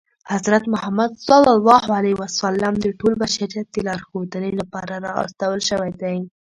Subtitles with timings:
[0.31, 2.41] حضرت محمد ص
[2.83, 6.17] د ټول بشریت د لارښودنې لپاره را استول شوی دی.